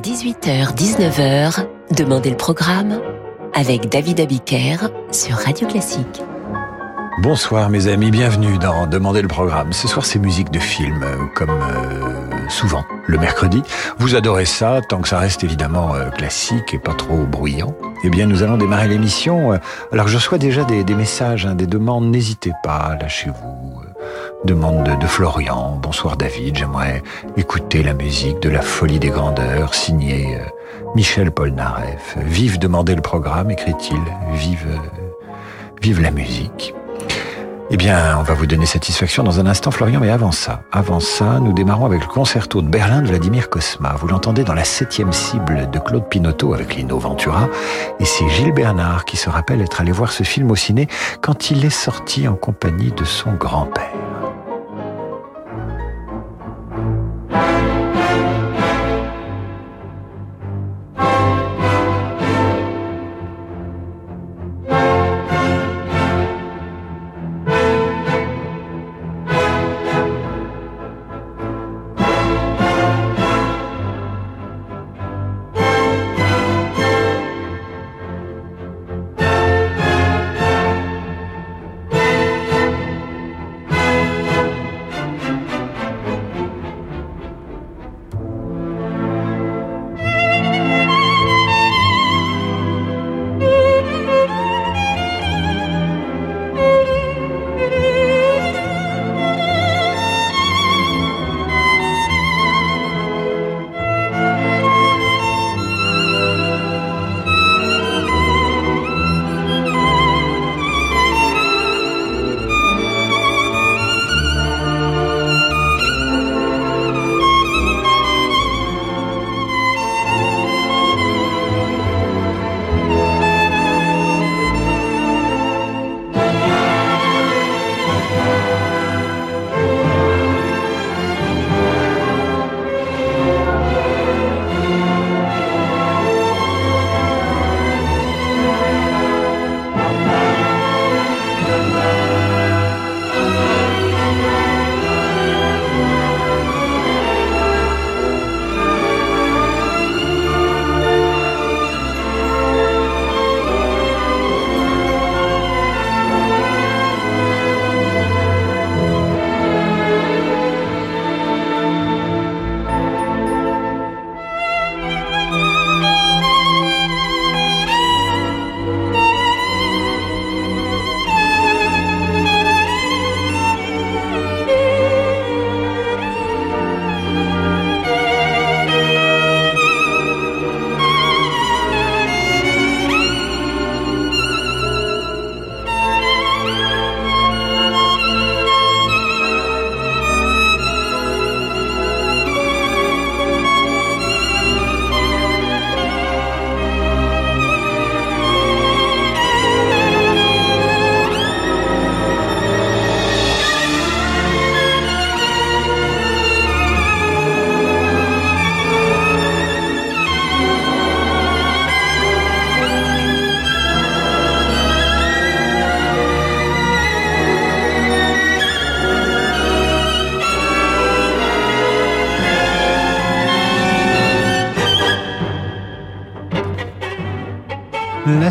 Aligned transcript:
18h-19h, 0.00 1.66
Demandez 1.94 2.30
le 2.30 2.36
programme 2.36 2.98
avec 3.54 3.90
David 3.90 4.20
Abiker 4.20 4.88
sur 5.10 5.36
Radio 5.36 5.68
Classique. 5.68 6.22
Bonsoir 7.18 7.68
mes 7.68 7.88
amis, 7.88 8.10
bienvenue 8.10 8.56
dans 8.58 8.86
Demandez 8.86 9.20
le 9.20 9.28
programme. 9.28 9.74
Ce 9.74 9.86
soir 9.86 10.06
c'est 10.06 10.18
musique 10.18 10.50
de 10.50 10.58
film, 10.58 11.02
euh, 11.02 11.26
comme 11.34 11.50
euh, 11.50 12.48
souvent 12.48 12.84
le 13.06 13.18
mercredi. 13.18 13.62
Vous 13.98 14.16
adorez 14.16 14.46
ça, 14.46 14.80
tant 14.88 15.02
que 15.02 15.08
ça 15.08 15.18
reste 15.18 15.44
évidemment 15.44 15.94
euh, 15.94 16.08
classique 16.08 16.72
et 16.72 16.78
pas 16.78 16.94
trop 16.94 17.24
bruyant. 17.26 17.76
Eh 18.02 18.08
bien 18.08 18.26
nous 18.26 18.42
allons 18.42 18.56
démarrer 18.56 18.88
l'émission. 18.88 19.60
Alors 19.92 20.08
je 20.08 20.16
reçois 20.16 20.38
déjà 20.38 20.64
des, 20.64 20.84
messages, 20.94 21.44
hein, 21.44 21.54
des 21.54 21.66
demandes, 21.66 22.06
n'hésitez 22.06 22.52
pas, 22.64 22.96
lâchez-vous. 22.98 23.91
Demande 24.44 24.98
de, 24.98 25.06
Florian. 25.06 25.78
Bonsoir 25.80 26.16
David, 26.16 26.56
j'aimerais 26.56 27.02
écouter 27.36 27.84
la 27.84 27.94
musique 27.94 28.40
de 28.40 28.48
la 28.48 28.60
folie 28.60 28.98
des 28.98 29.10
grandeurs, 29.10 29.72
signée 29.72 30.36
Michel 30.96 31.30
Polnareff. 31.30 32.16
Vive 32.18 32.58
demander 32.58 32.96
le 32.96 33.02
programme, 33.02 33.52
écrit-il. 33.52 34.00
Vive, 34.32 34.80
vive 35.80 36.00
la 36.00 36.10
musique. 36.10 36.74
Eh 37.70 37.76
bien, 37.76 38.18
on 38.18 38.22
va 38.22 38.34
vous 38.34 38.46
donner 38.46 38.66
satisfaction 38.66 39.22
dans 39.22 39.38
un 39.38 39.46
instant, 39.46 39.70
Florian, 39.70 40.00
mais 40.00 40.10
avant 40.10 40.32
ça, 40.32 40.62
avant 40.72 40.98
ça, 40.98 41.38
nous 41.40 41.52
démarrons 41.52 41.86
avec 41.86 42.00
le 42.00 42.08
concerto 42.08 42.62
de 42.62 42.68
Berlin 42.68 43.00
de 43.00 43.06
Vladimir 43.06 43.48
Kosma. 43.48 43.94
Vous 43.98 44.08
l'entendez 44.08 44.42
dans 44.42 44.54
la 44.54 44.64
septième 44.64 45.12
cible 45.12 45.70
de 45.70 45.78
Claude 45.78 46.08
Pinotto 46.08 46.52
avec 46.52 46.74
Lino 46.74 46.98
Ventura. 46.98 47.48
Et 48.00 48.04
c'est 48.04 48.28
Gilles 48.28 48.52
Bernard 48.52 49.04
qui 49.04 49.16
se 49.16 49.30
rappelle 49.30 49.62
être 49.62 49.80
allé 49.80 49.92
voir 49.92 50.10
ce 50.10 50.24
film 50.24 50.50
au 50.50 50.56
ciné 50.56 50.88
quand 51.20 51.52
il 51.52 51.64
est 51.64 51.70
sorti 51.70 52.26
en 52.26 52.34
compagnie 52.34 52.90
de 52.90 53.04
son 53.04 53.32
grand-père. 53.34 53.92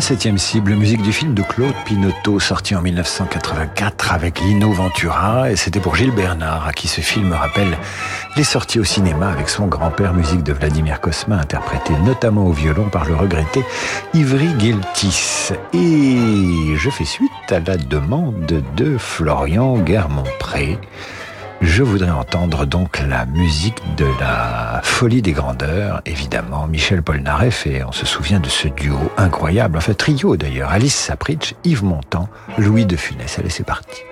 Septième 0.02 0.36
cible, 0.36 0.74
musique 0.74 1.02
du 1.02 1.12
film 1.12 1.32
de 1.32 1.42
Claude 1.42 1.74
Pinotto, 1.84 2.40
sorti 2.40 2.74
en 2.74 2.82
1984 2.82 4.12
avec 4.12 4.40
Lino 4.40 4.72
Ventura, 4.72 5.52
et 5.52 5.54
c'était 5.54 5.78
pour 5.78 5.94
Gilles 5.94 6.10
Bernard, 6.10 6.66
à 6.66 6.72
qui 6.72 6.88
ce 6.88 7.00
film 7.00 7.32
rappelle 7.32 7.78
les 8.36 8.42
sorties 8.42 8.80
au 8.80 8.84
cinéma 8.84 9.30
avec 9.30 9.48
son 9.48 9.68
grand-père, 9.68 10.12
musique 10.12 10.42
de 10.42 10.52
Vladimir 10.52 11.00
Cosma, 11.00 11.36
interprétée 11.36 11.94
notamment 12.04 12.46
au 12.46 12.52
violon 12.52 12.88
par 12.88 13.04
le 13.04 13.14
regretté 13.14 13.62
Ivry 14.12 14.48
Guiltis. 14.54 15.50
Et 15.72 16.74
je 16.76 16.90
fais 16.90 17.04
suite 17.04 17.30
à 17.50 17.60
la 17.60 17.76
demande 17.76 18.64
de 18.76 18.98
Florian 18.98 19.78
Guermont-Pré 19.78 20.80
je 21.62 21.82
voudrais 21.82 22.10
entendre 22.10 22.66
donc 22.66 23.00
la 23.08 23.24
musique 23.24 23.80
de 23.96 24.06
la 24.20 24.80
folie 24.82 25.22
des 25.22 25.32
grandeurs, 25.32 26.02
évidemment, 26.04 26.66
Michel 26.66 27.02
Polnareff, 27.02 27.66
et 27.66 27.84
on 27.84 27.92
se 27.92 28.04
souvient 28.04 28.40
de 28.40 28.48
ce 28.48 28.68
duo 28.68 28.98
incroyable, 29.16 29.78
enfin 29.78 29.94
trio 29.94 30.36
d'ailleurs, 30.36 30.70
Alice 30.70 30.94
Sapritch, 30.94 31.54
Yves 31.64 31.84
Montand, 31.84 32.28
Louis 32.58 32.84
de 32.84 32.96
Funès. 32.96 33.38
Allez, 33.38 33.50
c'est 33.50 33.64
parti. 33.64 34.02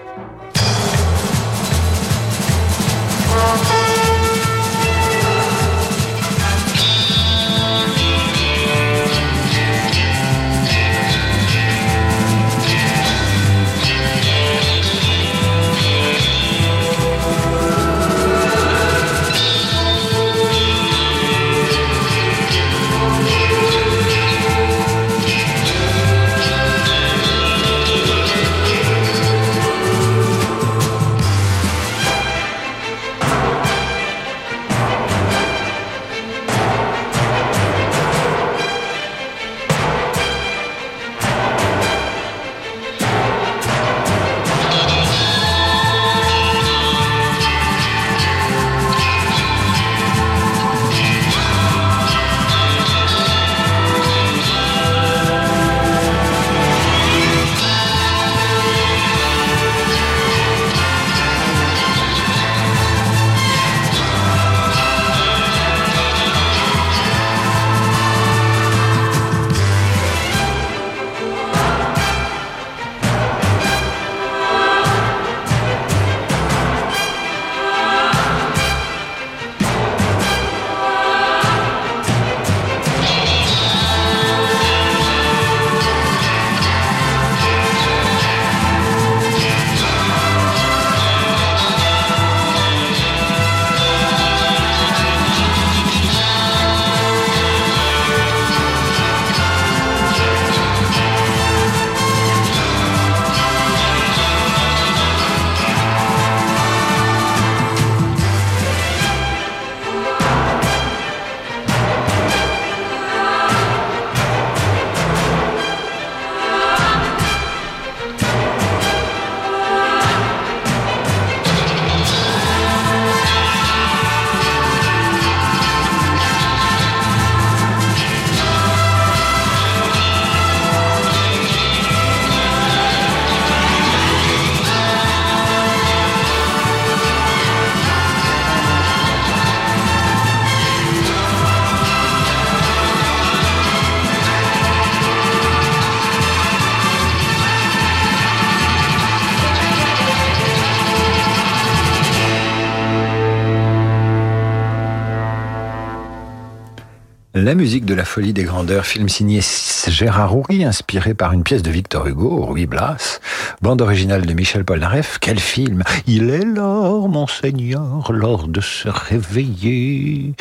La 157.50 157.56
musique 157.56 157.84
de 157.84 157.94
la 157.94 158.04
folie 158.04 158.32
des 158.32 158.44
grandeurs, 158.44 158.86
film 158.86 159.08
signé 159.08 159.40
Gérard 159.88 160.36
Houry, 160.36 160.64
inspiré 160.64 161.14
par 161.14 161.32
une 161.32 161.42
pièce 161.42 161.62
de 161.62 161.70
Victor 161.72 162.06
Hugo, 162.06 162.46
Ruy 162.46 162.66
Blas, 162.66 163.18
bande 163.60 163.82
originale 163.82 164.24
de 164.24 164.32
Michel 164.34 164.64
Polnareff. 164.64 165.18
Quel 165.20 165.40
film 165.40 165.82
Il 166.06 166.30
est 166.30 166.44
l'heure, 166.44 167.08
monseigneur, 167.08 168.12
l'heure 168.12 168.46
de 168.46 168.60
se 168.60 168.88
réveiller. 168.88 170.34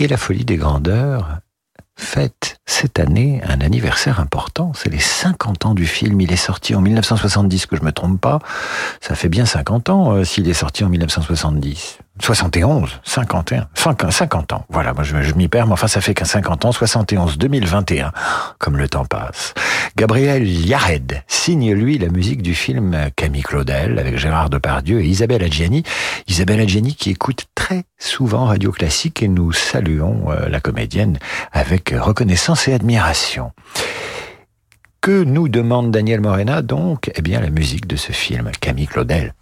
Et 0.00 0.08
la 0.08 0.16
folie 0.16 0.44
des 0.44 0.56
grandeurs 0.56 1.38
fête 1.94 2.58
cette 2.66 2.98
année 2.98 3.40
un 3.44 3.60
anniversaire 3.60 4.18
important. 4.18 4.72
C'est 4.74 4.90
les 4.90 4.98
50 4.98 5.66
ans 5.66 5.74
du 5.74 5.86
film. 5.86 6.20
Il 6.20 6.32
est 6.32 6.36
sorti 6.36 6.74
en 6.74 6.80
1970, 6.80 7.66
que 7.66 7.76
je 7.76 7.82
me 7.82 7.92
trompe 7.92 8.20
pas. 8.20 8.40
Ça 9.00 9.14
fait 9.14 9.28
bien 9.28 9.46
50 9.46 9.88
ans 9.88 10.14
euh, 10.14 10.24
s'il 10.24 10.48
est 10.48 10.54
sorti 10.54 10.82
en 10.82 10.88
1970. 10.88 11.98
71, 12.20 13.00
51, 13.02 13.68
50 14.10 14.52
ans. 14.52 14.64
Voilà, 14.68 14.92
moi 14.92 15.02
je, 15.02 15.32
m'y 15.34 15.48
perds, 15.48 15.66
mais 15.66 15.72
enfin 15.72 15.88
ça 15.88 16.00
fait 16.00 16.14
qu'un 16.14 16.24
50 16.24 16.64
ans, 16.66 16.72
71, 16.72 17.38
2021, 17.38 18.12
comme 18.58 18.76
le 18.76 18.88
temps 18.88 19.04
passe. 19.04 19.54
Gabriel 19.96 20.46
Yared 20.48 21.22
signe 21.26 21.72
lui 21.72 21.98
la 21.98 22.08
musique 22.08 22.42
du 22.42 22.54
film 22.54 22.96
Camille 23.16 23.42
Claudel 23.42 23.98
avec 23.98 24.16
Gérard 24.18 24.50
Depardieu 24.50 25.00
et 25.00 25.06
Isabelle 25.06 25.42
Adjani. 25.42 25.82
Isabelle 26.28 26.60
Adjani 26.60 26.94
qui 26.94 27.10
écoute 27.10 27.46
très 27.54 27.84
souvent 27.98 28.46
Radio 28.46 28.72
Classique 28.72 29.22
et 29.22 29.28
nous 29.28 29.52
saluons 29.52 30.30
euh, 30.30 30.48
la 30.48 30.60
comédienne 30.60 31.18
avec 31.52 31.94
reconnaissance 31.96 32.68
et 32.68 32.74
admiration. 32.74 33.52
Que 35.00 35.24
nous 35.24 35.48
demande 35.48 35.90
Daniel 35.90 36.20
Morena 36.20 36.60
donc? 36.60 37.10
Eh 37.14 37.22
bien 37.22 37.40
la 37.40 37.50
musique 37.50 37.86
de 37.86 37.96
ce 37.96 38.12
film, 38.12 38.50
Camille 38.60 38.86
Claudel. 38.86 39.32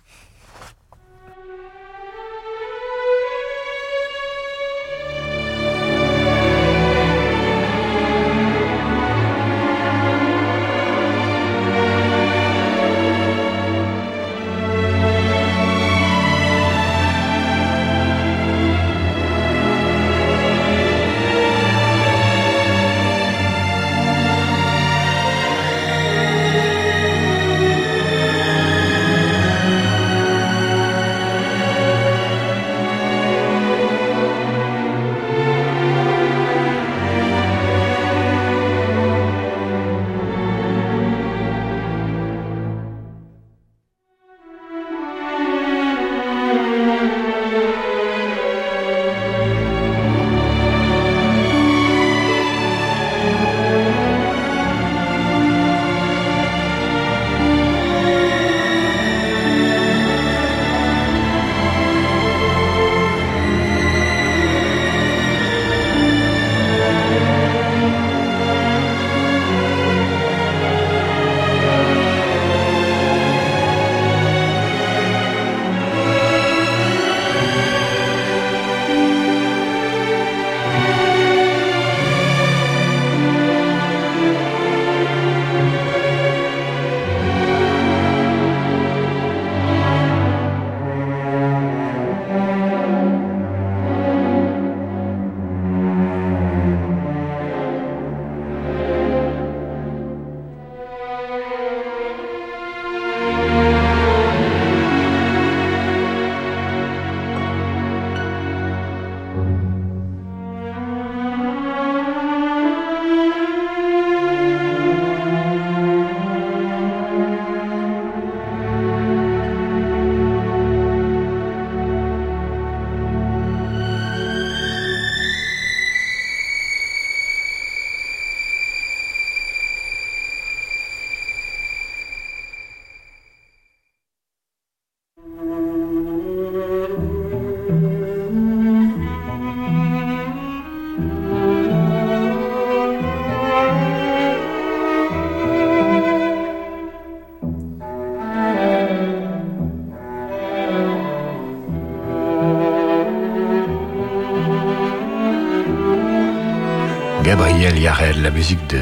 Gabriel 157.38 157.78
Yarel, 157.78 158.20
la 158.20 158.32
musique 158.32 158.66
de 158.66 158.80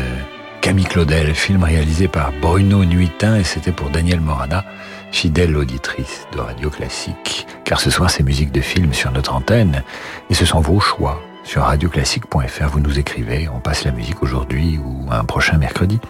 Camille 0.62 0.86
Claudel, 0.86 1.34
film 1.34 1.62
réalisé 1.62 2.08
par 2.08 2.32
Bruno 2.40 2.86
Nuitin 2.86 3.36
et 3.36 3.44
c'était 3.44 3.70
pour 3.70 3.90
Daniel 3.90 4.22
Morana, 4.22 4.64
fidèle 5.12 5.54
auditrice 5.58 6.26
de 6.32 6.40
Radio 6.40 6.70
Classique. 6.70 7.46
Car 7.64 7.78
ce 7.78 7.90
soir, 7.90 8.08
c'est 8.08 8.22
musique 8.22 8.52
de 8.52 8.62
film 8.62 8.94
sur 8.94 9.12
notre 9.12 9.34
antenne 9.34 9.82
et 10.30 10.34
ce 10.34 10.46
sont 10.46 10.60
vos 10.60 10.80
choix. 10.80 11.20
Sur 11.44 11.64
radioclassique.fr, 11.64 12.68
vous 12.72 12.80
nous 12.80 12.98
écrivez, 12.98 13.46
on 13.54 13.60
passe 13.60 13.84
la 13.84 13.92
musique 13.92 14.22
aujourd'hui 14.22 14.78
ou 14.82 15.06
un 15.10 15.24
prochain 15.24 15.58
mercredi. 15.58 16.00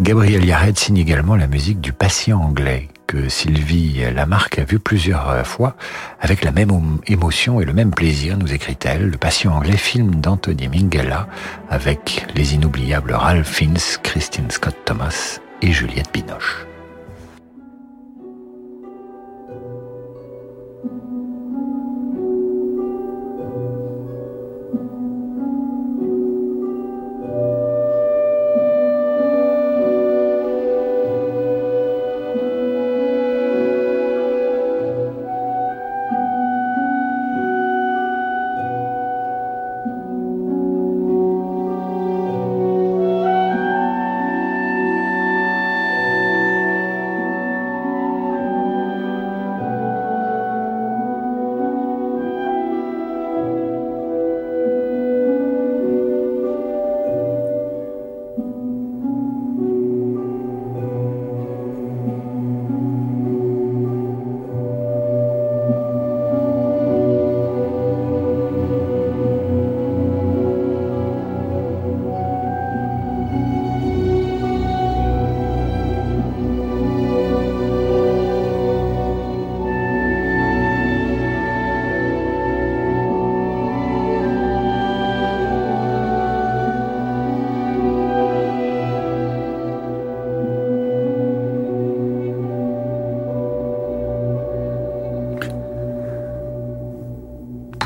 Gabriel 0.00 0.44
Yared 0.44 0.78
signe 0.78 0.98
également 0.98 1.34
la 1.34 1.46
musique 1.46 1.80
du 1.80 1.94
patient 1.94 2.42
anglais, 2.42 2.88
que 3.10 3.28
Sylvie 3.28 4.04
Lamarck 4.14 4.60
a 4.60 4.64
vu 4.64 4.78
plusieurs 4.78 5.44
fois 5.44 5.74
avec 6.20 6.44
la 6.44 6.52
même 6.52 6.70
émotion 7.08 7.60
et 7.60 7.64
le 7.64 7.72
même 7.72 7.90
plaisir, 7.90 8.38
nous 8.38 8.52
écrit-elle, 8.52 9.10
le 9.10 9.18
patient 9.18 9.52
anglais 9.52 9.76
film 9.76 10.20
d'Anthony 10.20 10.68
Minghella 10.68 11.26
avec 11.68 12.24
les 12.36 12.54
inoubliables 12.54 13.12
Ralph 13.12 13.48
Fiennes, 13.48 13.78
Christine 14.04 14.48
Scott 14.52 14.76
Thomas 14.84 15.40
et 15.60 15.72
Juliette 15.72 16.12
Binoche. 16.12 16.69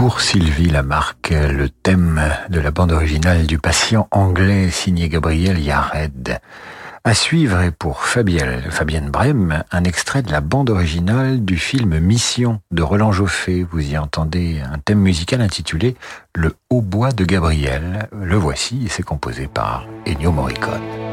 Pour 0.04 0.20
Sylvie 0.20 0.68
Lamarck, 0.68 1.30
le 1.30 1.70
thème 1.70 2.20
de 2.50 2.61
la 2.61 2.70
bande 2.70 2.92
originale 2.92 3.46
du 3.46 3.58
patient 3.58 4.06
anglais 4.11 4.68
signé 4.68 5.08
Gabriel 5.08 5.58
Yared. 5.58 6.40
À 7.04 7.14
suivre 7.14 7.58
est 7.61 7.70
pour 7.70 8.02
Fabienne, 8.02 8.64
Fabienne 8.68 9.08
Brem 9.08 9.64
un 9.73 9.84
extrait 9.84 10.20
de 10.20 10.30
la 10.30 10.42
bande 10.42 10.68
originale 10.68 11.42
du 11.42 11.56
film 11.56 11.99
Mission 12.00 12.61
de 12.70 12.82
Roland 12.82 13.12
Joffé. 13.12 13.64
Vous 13.73 13.92
y 13.92 13.96
entendez 13.96 14.61
un 14.61 14.76
thème 14.76 15.00
musical 15.00 15.40
intitulé 15.40 15.96
Le 16.34 16.52
hautbois 16.68 17.12
de 17.12 17.25
Gabriel. 17.25 18.11
Le 18.12 18.37
voici 18.37 18.82
et 18.84 18.90
c'est 18.90 19.02
composé 19.02 19.46
par 19.46 19.87
Ennio 20.06 20.32
Morricone. 20.32 21.03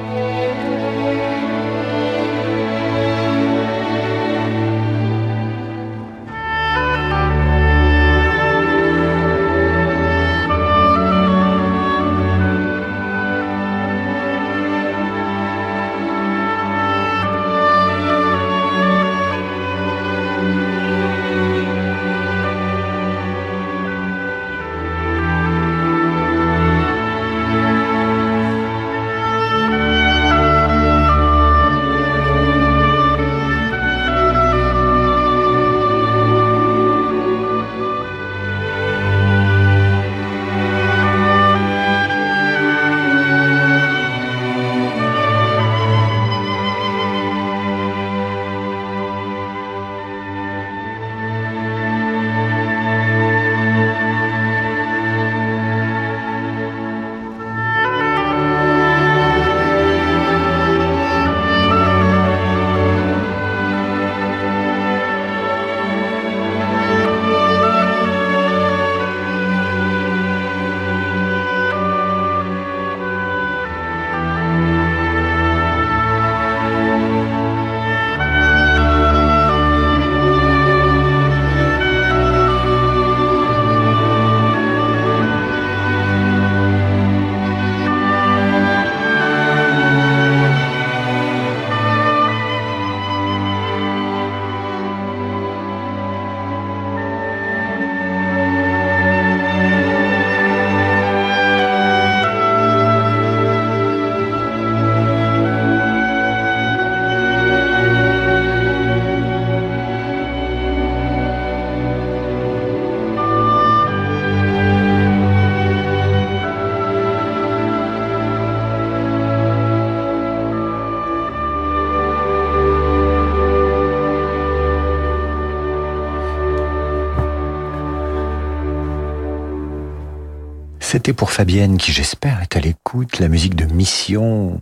C'était 131.01 131.13
pour 131.13 131.31
Fabienne 131.31 131.79
qui 131.79 131.91
j'espère 131.91 132.43
est 132.43 132.55
à 132.55 132.59
l'écoute 132.59 133.17
la 133.17 133.27
musique 133.27 133.55
de 133.55 133.65
Mission 133.65 134.61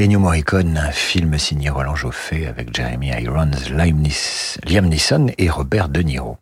Ennio 0.00 0.20
Morricone, 0.20 0.78
un 0.78 0.92
film 0.92 1.36
signé 1.40 1.70
Roland 1.70 1.96
Joffé 1.96 2.46
avec 2.46 2.72
Jeremy 2.72 3.08
Irons, 3.08 3.50
Liam 3.68 4.88
Neeson 4.88 5.26
et 5.38 5.50
Robert 5.50 5.88
De 5.88 6.02
Niro. 6.02 6.38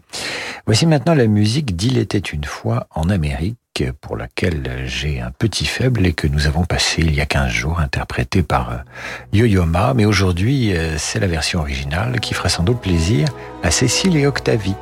Voici 0.66 0.84
maintenant 0.84 1.14
la 1.14 1.26
musique 1.26 1.74
d'Il 1.74 1.96
était 1.96 2.18
une 2.18 2.44
fois 2.44 2.86
en 2.94 3.08
Amérique 3.08 3.84
pour 4.02 4.14
laquelle 4.14 4.82
j'ai 4.84 5.22
un 5.22 5.30
petit 5.30 5.64
faible 5.64 6.04
et 6.04 6.12
que 6.12 6.26
nous 6.26 6.46
avons 6.46 6.66
passé 6.66 7.00
il 7.00 7.14
y 7.14 7.22
a 7.22 7.26
15 7.26 7.50
jours, 7.50 7.80
interprété 7.80 8.42
par 8.42 8.70
euh, 8.70 8.76
Yo-Yo 9.32 9.64
Ma, 9.64 9.94
mais 9.94 10.04
aujourd'hui 10.04 10.76
euh, 10.76 10.98
c'est 10.98 11.18
la 11.18 11.28
version 11.28 11.60
originale 11.60 12.20
qui 12.20 12.34
fera 12.34 12.50
sans 12.50 12.62
doute 12.62 12.82
plaisir 12.82 13.26
à 13.62 13.70
Cécile 13.70 14.18
et 14.18 14.26
Octavie. 14.26 14.74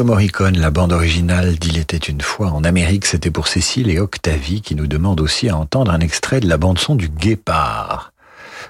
Ennio 0.00 0.14
Morricone, 0.14 0.58
la 0.58 0.70
bande 0.70 0.94
originale 0.94 1.56
d'Il 1.56 1.76
était 1.76 1.98
une 1.98 2.22
fois 2.22 2.52
en 2.52 2.64
Amérique, 2.64 3.04
c'était 3.04 3.30
pour 3.30 3.48
Cécile 3.48 3.90
et 3.90 3.98
Octavie 3.98 4.62
qui 4.62 4.74
nous 4.74 4.86
demandent 4.86 5.20
aussi 5.20 5.50
à 5.50 5.56
entendre 5.58 5.92
un 5.92 6.00
extrait 6.00 6.40
de 6.40 6.48
la 6.48 6.56
bande-son 6.56 6.94
du 6.94 7.10
Guépard. 7.10 8.14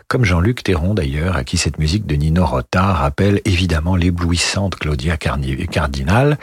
Comme 0.09 0.25
Jean-Luc 0.25 0.64
Théron 0.64 0.93
d'ailleurs, 0.93 1.37
à 1.37 1.45
qui 1.45 1.57
cette 1.57 1.79
musique 1.79 2.05
de 2.05 2.16
Nino 2.16 2.45
Rota 2.45 2.83
rappelle 2.83 3.40
évidemment 3.45 3.95
l'éblouissante 3.95 4.75
Claudia 4.75 5.16
Cardinal. 5.16 6.37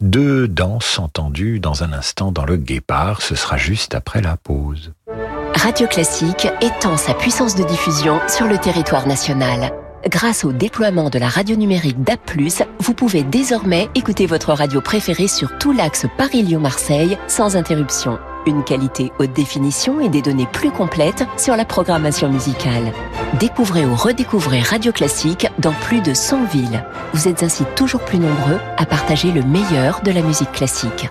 Deux 0.00 0.46
danses 0.46 1.00
entendues 1.00 1.58
dans 1.58 1.82
un 1.82 1.92
instant 1.92 2.30
dans 2.30 2.44
le 2.44 2.56
Guépard, 2.56 3.22
ce 3.22 3.34
sera 3.34 3.56
juste 3.56 3.96
après 3.96 4.20
la 4.20 4.36
pause. 4.36 4.92
Radio 5.56 5.88
Classique 5.88 6.46
étend 6.60 6.96
sa 6.96 7.14
puissance 7.14 7.56
de 7.56 7.64
diffusion 7.64 8.20
sur 8.28 8.46
le 8.46 8.58
territoire 8.58 9.08
national. 9.08 9.72
Grâce 10.08 10.44
au 10.44 10.52
déploiement 10.52 11.10
de 11.10 11.18
la 11.18 11.28
radio 11.28 11.56
numérique 11.56 12.02
DAP+, 12.02 12.20
vous 12.78 12.94
pouvez 12.94 13.22
désormais 13.22 13.88
écouter 13.94 14.24
votre 14.24 14.52
radio 14.54 14.80
préférée 14.80 15.28
sur 15.28 15.58
tout 15.58 15.72
l'axe 15.72 16.06
Paris-Lyon-Marseille 16.16 17.18
sans 17.28 17.54
interruption. 17.56 18.18
Une 18.46 18.64
qualité 18.64 19.12
haute 19.18 19.34
définition 19.34 20.00
et 20.00 20.08
des 20.08 20.22
données 20.22 20.48
plus 20.50 20.70
complètes 20.70 21.24
sur 21.36 21.54
la 21.54 21.66
programmation 21.66 22.30
musicale. 22.30 22.92
Découvrez 23.38 23.84
ou 23.84 23.94
redécouvrez 23.94 24.60
Radio 24.62 24.90
Classique 24.90 25.46
dans 25.58 25.72
plus 25.72 26.00
de 26.00 26.14
100 26.14 26.44
villes. 26.44 26.82
Vous 27.12 27.28
êtes 27.28 27.42
ainsi 27.42 27.64
toujours 27.76 28.00
plus 28.00 28.18
nombreux 28.18 28.58
à 28.78 28.86
partager 28.86 29.30
le 29.32 29.42
meilleur 29.42 30.00
de 30.02 30.12
la 30.12 30.22
musique 30.22 30.52
classique. 30.52 31.10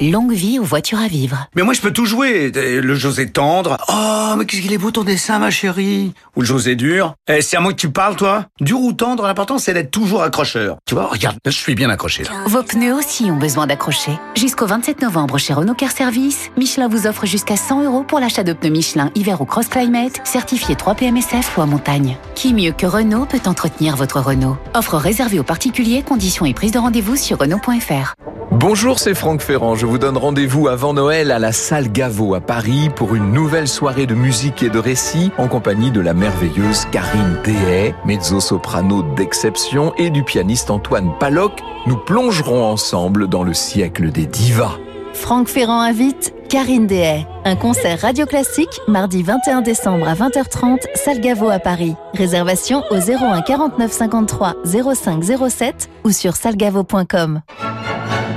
Longue 0.00 0.32
vie 0.32 0.58
aux 0.58 0.64
voitures 0.64 0.98
à 0.98 1.08
vivre. 1.08 1.46
Mais 1.54 1.62
moi 1.62 1.74
je 1.74 1.82
peux 1.82 1.90
tout 1.90 2.06
jouer. 2.06 2.50
Le 2.54 2.94
José 2.94 3.28
tendre. 3.28 3.76
Oh, 3.90 4.34
mais 4.38 4.46
qu'est-ce 4.46 4.62
qu'il 4.62 4.72
est 4.72 4.78
beau 4.78 4.90
ton 4.90 5.04
dessin, 5.04 5.38
ma 5.38 5.50
chérie. 5.50 6.14
Ou 6.36 6.40
le 6.40 6.46
José 6.46 6.74
dur. 6.74 7.16
Eh, 7.28 7.42
c'est 7.42 7.58
à 7.58 7.60
moi 7.60 7.72
que 7.72 7.76
tu 7.78 7.90
parles, 7.90 8.16
toi 8.16 8.46
Dur 8.62 8.80
ou 8.80 8.94
tendre, 8.94 9.26
l'important 9.26 9.58
c'est 9.58 9.74
d'être 9.74 9.90
toujours 9.90 10.22
accrocheur. 10.22 10.78
Tu 10.86 10.94
vois, 10.94 11.06
regarde, 11.08 11.36
je 11.44 11.50
suis 11.50 11.74
bien 11.74 11.90
accroché 11.90 12.24
là. 12.24 12.30
Vos 12.46 12.62
pneus 12.62 12.94
aussi 12.94 13.24
ont 13.30 13.36
besoin 13.36 13.66
d'accrocher. 13.66 14.12
Jusqu'au 14.34 14.64
27 14.64 15.02
novembre 15.02 15.36
chez 15.36 15.52
Renault 15.52 15.74
Car 15.74 15.90
Service, 15.90 16.50
Michelin 16.56 16.88
vous 16.88 17.06
offre 17.06 17.26
jusqu'à 17.26 17.56
100 17.56 17.84
euros 17.84 18.02
pour 18.02 18.20
l'achat 18.20 18.42
de 18.42 18.54
pneus 18.54 18.70
Michelin 18.70 19.10
hiver 19.14 19.42
ou 19.42 19.44
cross 19.44 19.68
climate, 19.68 20.18
certifié 20.24 20.76
3 20.76 20.94
PMSF 20.94 21.58
ou 21.58 21.60
à 21.60 21.66
montagne. 21.66 22.16
Qui 22.34 22.54
mieux 22.54 22.72
que 22.72 22.86
Renault 22.86 23.26
peut 23.26 23.42
entretenir 23.44 23.96
votre 23.96 24.20
Renault? 24.20 24.56
Offre 24.72 24.96
réservée 24.96 25.40
aux 25.40 25.44
particuliers, 25.44 26.02
conditions 26.02 26.46
et 26.46 26.54
prise 26.54 26.72
de 26.72 26.78
rendez-vous 26.78 27.16
sur 27.16 27.38
Renault.fr. 27.38 28.14
Bonjour, 28.52 28.98
c'est 28.98 29.14
Franck 29.14 29.42
Ferrand. 29.42 29.76
Je 29.76 29.86
vous 29.90 29.98
donne 29.98 30.16
rendez-vous 30.16 30.68
avant 30.68 30.94
Noël 30.94 31.32
à 31.32 31.40
la 31.40 31.50
salle 31.50 31.90
Gaveau 31.90 32.36
à 32.36 32.40
Paris 32.40 32.90
pour 32.94 33.16
une 33.16 33.32
nouvelle 33.32 33.66
soirée 33.66 34.06
de 34.06 34.14
musique 34.14 34.62
et 34.62 34.70
de 34.70 34.78
récits 34.78 35.32
en 35.36 35.48
compagnie 35.48 35.90
de 35.90 36.00
la 36.00 36.14
merveilleuse 36.14 36.84
Karine 36.92 37.36
Dehay, 37.44 37.92
mezzo-soprano 38.04 39.02
d'exception 39.16 39.92
et 39.98 40.10
du 40.10 40.22
pianiste 40.22 40.70
Antoine 40.70 41.10
Paloc. 41.18 41.60
Nous 41.86 41.96
plongerons 41.96 42.64
ensemble 42.64 43.26
dans 43.26 43.42
le 43.42 43.52
siècle 43.52 44.12
des 44.12 44.26
divas. 44.26 44.78
Franck 45.12 45.48
Ferrand 45.48 45.80
invite 45.80 46.34
Karine 46.48 46.86
Dehay. 46.86 47.26
Un 47.44 47.56
concert 47.56 48.00
radio 48.00 48.26
classique 48.26 48.80
mardi 48.86 49.24
21 49.24 49.60
décembre 49.60 50.06
à 50.06 50.14
20h30, 50.14 50.82
salle 50.94 51.20
Gaveau 51.20 51.50
à 51.50 51.58
Paris. 51.58 51.96
Réservation 52.14 52.84
au 52.92 52.94
01 52.94 53.42
49 53.42 53.90
53 53.90 54.54
05 54.94 55.24
07 55.50 55.90
ou 56.04 56.12
sur 56.12 56.36
salgavo.com. 56.36 57.40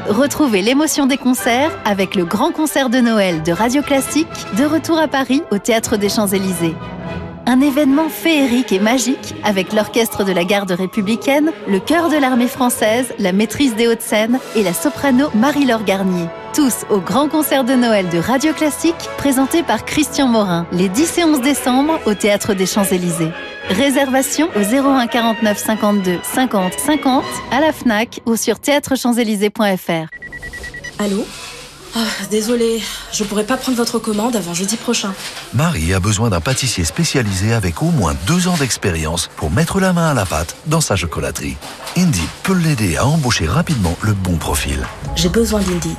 Retrouvez 0.09 0.61
l'émotion 0.61 1.05
des 1.05 1.15
concerts 1.15 1.71
avec 1.85 2.15
le 2.15 2.25
grand 2.25 2.51
concert 2.51 2.89
de 2.89 2.97
Noël 2.97 3.41
de 3.41 3.53
Radio 3.53 3.81
Classique, 3.81 4.27
de 4.57 4.65
retour 4.65 4.97
à 4.97 5.07
Paris 5.07 5.41
au 5.49 5.59
Théâtre 5.59 5.95
des 5.95 6.09
Champs-Élysées. 6.09 6.75
Un 7.45 7.59
événement 7.59 8.07
féerique 8.07 8.71
et 8.71 8.79
magique 8.79 9.35
avec 9.43 9.73
l'orchestre 9.73 10.23
de 10.23 10.31
la 10.31 10.45
garde 10.45 10.71
républicaine, 10.71 11.51
le 11.67 11.79
chœur 11.79 12.09
de 12.09 12.15
l'armée 12.15 12.47
française, 12.47 13.13
la 13.19 13.33
maîtrise 13.33 13.75
des 13.75 13.87
Hauts-de-Seine 13.87 14.39
et 14.55 14.63
la 14.63 14.73
soprano 14.73 15.27
Marie-Laure 15.35 15.83
Garnier. 15.83 16.27
Tous 16.55 16.85
au 16.89 16.99
grand 16.99 17.27
concert 17.27 17.65
de 17.65 17.73
Noël 17.73 18.07
de 18.09 18.17
Radio 18.17 18.53
Classique 18.53 19.09
présenté 19.17 19.61
par 19.61 19.83
Christian 19.83 20.27
Morin 20.27 20.65
les 20.71 20.87
10 20.87 21.17
et 21.17 21.23
11 21.25 21.41
décembre 21.41 21.99
au 22.05 22.13
Théâtre 22.13 22.53
des 22.53 22.65
Champs-Élysées. 22.65 23.31
Réservation 23.69 24.47
au 24.55 24.59
01 24.61 25.07
49 25.07 25.57
52 25.57 26.19
50 26.23 26.73
50 26.79 27.23
à 27.51 27.59
la 27.59 27.73
FNAC 27.73 28.21
ou 28.25 28.37
sur 28.37 28.59
théâtrechamps-élysées.fr. 28.59 30.07
Allô? 30.99 31.25
Ah, 31.95 32.05
Désolée, 32.29 32.81
je 33.11 33.23
pourrais 33.23 33.45
pas 33.45 33.57
prendre 33.57 33.77
votre 33.77 33.99
commande 33.99 34.35
avant 34.35 34.53
jeudi 34.53 34.77
prochain. 34.77 35.13
Marie 35.53 35.93
a 35.93 35.99
besoin 35.99 36.29
d'un 36.29 36.41
pâtissier 36.41 36.85
spécialisé 36.85 37.53
avec 37.53 37.81
au 37.81 37.91
moins 37.91 38.15
deux 38.27 38.47
ans 38.47 38.57
d'expérience 38.57 39.29
pour 39.35 39.51
mettre 39.51 39.79
la 39.79 39.93
main 39.93 40.09
à 40.09 40.13
la 40.13 40.25
pâte 40.25 40.55
dans 40.67 40.81
sa 40.81 40.95
chocolaterie. 40.95 41.57
Indeed 41.97 42.29
peut 42.43 42.53
l'aider 42.53 42.97
à 42.97 43.05
embaucher 43.05 43.45
rapidement 43.45 43.97
le 44.01 44.13
bon 44.13 44.37
profil. 44.37 44.85
J'ai 45.15 45.29
besoin 45.29 45.61
d'Indeed. 45.61 45.97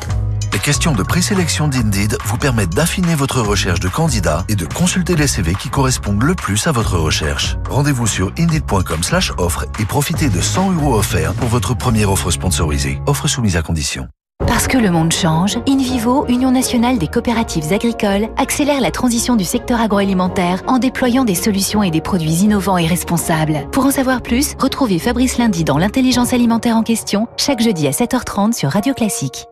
Les 0.54 0.61
questions 0.61 0.92
de 0.94 1.02
présélection 1.02 1.66
d'Indeed 1.66 2.16
vous 2.26 2.38
permettent 2.38 2.74
d'affiner 2.74 3.16
votre 3.16 3.40
recherche 3.40 3.80
de 3.80 3.88
candidat 3.88 4.44
et 4.48 4.54
de 4.54 4.66
consulter 4.66 5.16
les 5.16 5.26
CV 5.26 5.54
qui 5.54 5.68
correspondent 5.68 6.22
le 6.22 6.37
plus 6.37 6.68
à 6.68 6.72
votre 6.72 6.96
recherche. 6.96 7.57
Rendez-vous 7.68 8.07
sur 8.07 8.33
indeed.com/offre 8.38 9.64
et 9.80 9.85
profitez 9.85 10.28
de 10.28 10.40
100 10.40 10.72
euros 10.72 10.94
offerts 10.94 11.35
pour 11.35 11.48
votre 11.48 11.74
première 11.74 12.11
offre 12.11 12.30
sponsorisée. 12.30 13.00
Offre 13.07 13.26
soumise 13.26 13.57
à 13.57 13.62
condition. 13.62 14.07
Parce 14.40 14.66
que 14.66 14.77
le 14.79 14.90
monde 14.90 15.12
change, 15.12 15.59
InVivo, 15.68 16.27
Union 16.29 16.51
nationale 16.51 16.99
des 16.99 17.07
coopératives 17.07 17.73
agricoles, 17.73 18.29
accélère 18.37 18.81
la 18.81 18.90
transition 18.90 19.37
du 19.37 19.44
secteur 19.44 19.81
agroalimentaire 19.81 20.62
en 20.66 20.79
déployant 20.79 21.25
des 21.25 21.35
solutions 21.35 21.83
et 21.83 21.90
des 21.90 22.01
produits 22.01 22.42
innovants 22.42 22.79
et 22.79 22.87
responsables. 22.87 23.68
Pour 23.70 23.85
en 23.87 23.90
savoir 23.90 24.23
plus, 24.23 24.55
retrouvez 24.59 24.99
Fabrice 24.99 25.38
Lundi 25.38 25.64
dans 25.64 25.79
l'intelligence 25.79 26.33
alimentaire 26.33 26.77
en 26.77 26.83
question, 26.83 27.29
chaque 27.37 27.61
jeudi 27.61 27.87
à 27.87 27.92
7h30 27.92 28.53
sur 28.53 28.70
Radio 28.70 28.92
Classique. 28.92 29.47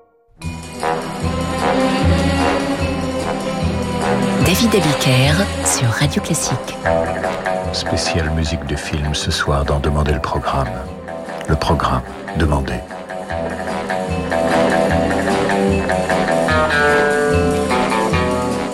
David 4.45 4.75
Abiker 4.75 5.35
sur 5.65 5.89
Radio 5.89 6.21
Classique. 6.23 6.77
Spéciale 7.73 8.31
musique 8.31 8.67
de 8.67 8.77
film 8.77 9.15
ce 9.15 9.31
soir 9.31 9.65
dans 9.65 9.79
Demander 9.79 10.13
le 10.13 10.21
programme. 10.21 10.69
Le 11.49 11.55
programme 11.55 12.03
Demandez. 12.37 12.81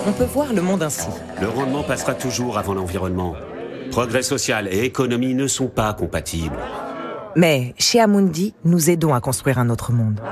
On 0.09 0.13
peut 0.13 0.25
voir 0.25 0.55
le 0.55 0.63
monde 0.63 0.83
ainsi. 0.83 1.07
Le 1.39 1.51
rendement 1.51 1.83
passera 1.83 2.15
toujours 2.15 2.57
avant 2.57 2.73
l'environnement. 2.73 3.35
Progrès 3.91 4.23
social 4.23 4.67
et 4.67 4.85
économie 4.85 5.35
ne 5.35 5.47
sont 5.47 5.69
pas 5.69 5.93
compatibles. 5.93 6.57
Mais 7.37 7.75
chez 7.79 8.01
Amundi, 8.01 8.55
nous 8.65 8.89
aidons 8.89 9.13
à 9.13 9.21
construire 9.21 9.59
un 9.59 9.69
autre 9.69 9.93
monde. 9.93 10.23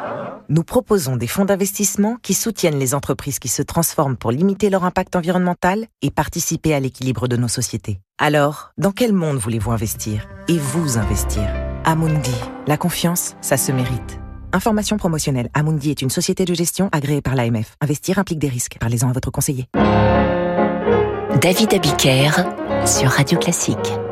Nous 0.48 0.64
proposons 0.64 1.16
des 1.16 1.26
fonds 1.26 1.44
d'investissement 1.44 2.16
qui 2.22 2.32
soutiennent 2.32 2.78
les 2.78 2.94
entreprises 2.94 3.38
qui 3.38 3.48
se 3.48 3.60
transforment 3.60 4.16
pour 4.16 4.30
limiter 4.30 4.70
leur 4.70 4.84
impact 4.84 5.14
environnemental 5.14 5.84
et 6.00 6.10
participer 6.10 6.72
à 6.72 6.80
l'équilibre 6.80 7.28
de 7.28 7.36
nos 7.36 7.48
sociétés. 7.48 8.00
Alors, 8.16 8.70
dans 8.78 8.92
quel 8.92 9.12
monde 9.12 9.36
voulez-vous 9.36 9.72
investir 9.72 10.26
Et 10.48 10.56
vous 10.56 10.96
investir? 10.96 11.42
Amundi, 11.84 12.34
la 12.66 12.78
confiance, 12.78 13.36
ça 13.42 13.58
se 13.58 13.72
mérite. 13.72 14.20
Information 14.56 14.96
promotionnelle. 14.96 15.50
Amundi 15.52 15.90
est 15.90 16.00
une 16.00 16.08
société 16.08 16.46
de 16.46 16.54
gestion 16.54 16.88
agréée 16.90 17.20
par 17.20 17.34
l'AMF. 17.34 17.76
Investir 17.82 18.18
implique 18.18 18.38
des 18.38 18.48
risques. 18.48 18.78
Parlez-en 18.80 19.10
à 19.10 19.12
votre 19.12 19.30
conseiller. 19.30 19.66
David 21.42 21.74
Abiker 21.74 22.30
sur 22.86 23.10
Radio 23.10 23.38
Classique. 23.38 24.05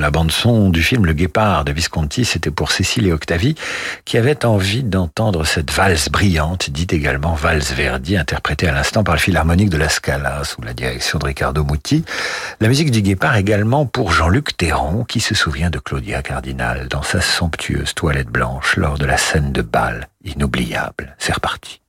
La 0.00 0.10
bande-son 0.10 0.70
du 0.70 0.82
film 0.82 1.04
Le 1.04 1.12
Guépard 1.12 1.64
de 1.64 1.72
Visconti, 1.72 2.24
c'était 2.24 2.50
pour 2.50 2.72
Cécile 2.72 3.06
et 3.06 3.12
Octavie, 3.12 3.54
qui 4.04 4.16
avaient 4.16 4.44
envie 4.44 4.82
d'entendre 4.82 5.44
cette 5.44 5.70
valse 5.70 6.08
brillante, 6.08 6.70
dite 6.70 6.92
également 6.92 7.34
valse 7.34 7.72
Verdi, 7.72 8.16
interprétée 8.16 8.68
à 8.68 8.72
l'instant 8.72 9.04
par 9.04 9.14
le 9.14 9.20
Philharmonique 9.20 9.68
de 9.68 9.76
la 9.76 9.88
Scala, 9.88 10.42
sous 10.44 10.62
la 10.62 10.72
direction 10.72 11.18
de 11.18 11.26
Riccardo 11.26 11.64
Muti. 11.64 12.04
La 12.60 12.68
musique 12.68 12.90
du 12.90 13.02
Guépard 13.02 13.36
également 13.36 13.86
pour 13.86 14.12
Jean-Luc 14.12 14.56
Théron, 14.56 15.04
qui 15.04 15.20
se 15.20 15.34
souvient 15.34 15.70
de 15.70 15.78
Claudia 15.78 16.22
Cardinal 16.22 16.88
dans 16.88 17.02
sa 17.02 17.20
somptueuse 17.20 17.94
toilette 17.94 18.30
blanche 18.30 18.76
lors 18.76 18.98
de 18.98 19.04
la 19.04 19.18
scène 19.18 19.52
de 19.52 19.62
bal 19.62 20.08
inoubliable. 20.24 21.14
C'est 21.18 21.34
reparti. 21.34 21.79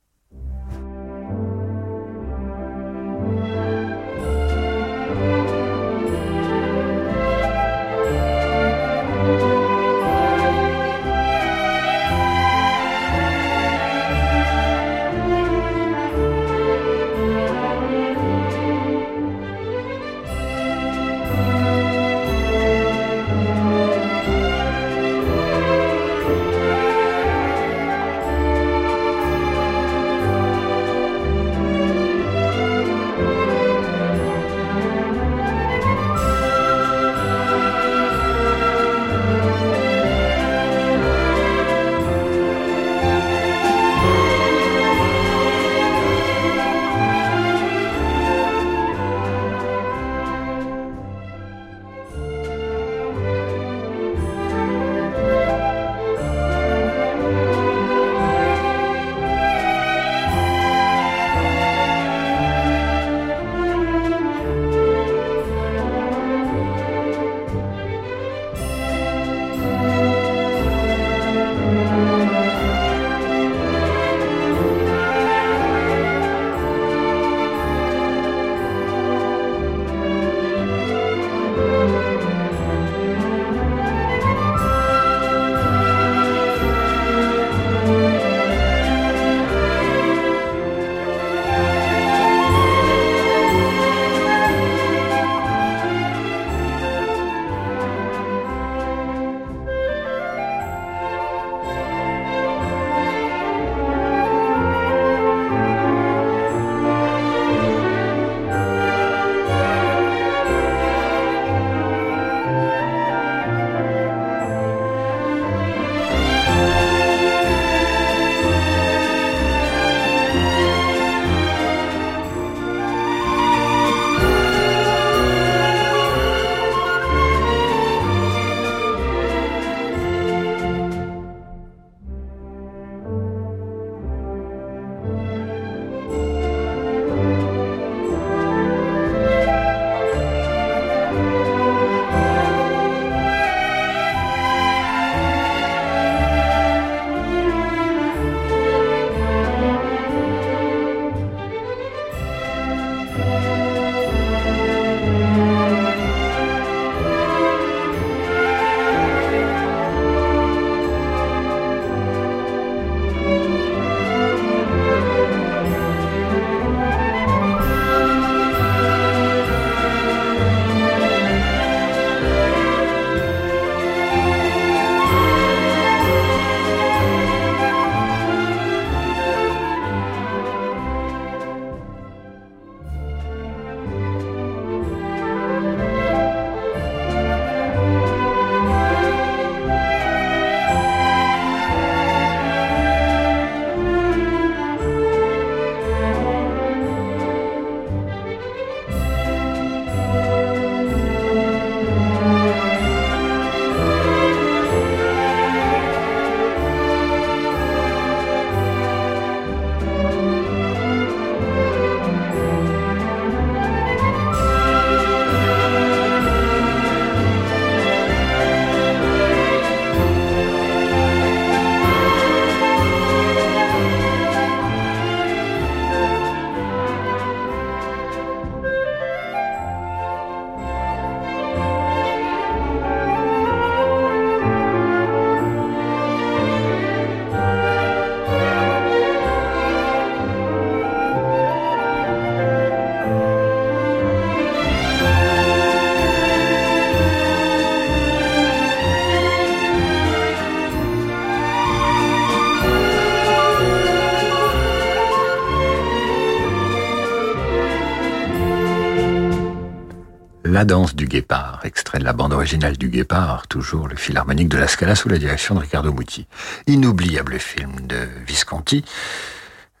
La 260.62 260.66
danse 260.66 260.94
du 260.94 261.06
guépard, 261.06 261.58
extrait 261.64 261.98
de 261.98 262.04
la 262.04 262.12
bande 262.12 262.32
originale 262.32 262.76
du 262.76 262.88
guépard, 262.88 263.48
toujours 263.48 263.88
le 263.88 263.96
philharmonique 263.96 264.48
de 264.48 264.58
la 264.58 264.68
Scala 264.68 264.94
sous 264.94 265.08
la 265.08 265.18
direction 265.18 265.56
de 265.56 265.58
Riccardo 265.58 265.92
Muti. 265.92 266.28
Inoubliable 266.68 267.40
film 267.40 267.80
de 267.88 268.06
Visconti. 268.24 268.84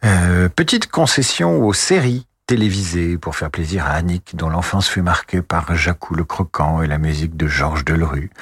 Euh, 0.04 0.48
petite 0.48 0.90
concession 0.90 1.64
aux 1.64 1.72
séries 1.72 2.26
télévisée 2.48 3.16
pour 3.16 3.36
faire 3.36 3.52
plaisir 3.52 3.86
à 3.86 3.90
Annick, 3.90 4.34
dont 4.34 4.48
l'enfance 4.48 4.88
fut 4.88 5.02
marquée 5.02 5.40
par 5.40 5.72
Jacou 5.76 6.16
le 6.16 6.24
Croquant 6.24 6.82
et 6.82 6.88
la 6.88 6.98
musique 6.98 7.36
de 7.36 7.46
Georges 7.46 7.84
Delerue. 7.84 8.32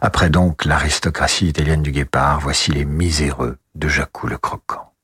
Après 0.00 0.30
donc 0.30 0.64
l'aristocratie 0.64 1.48
italienne 1.48 1.82
du 1.82 1.92
Guépard, 1.92 2.40
voici 2.40 2.70
les 2.70 2.86
miséreux 2.86 3.58
de 3.74 3.88
Jacou 3.88 4.28
le 4.28 4.38
Croquant. 4.38 4.94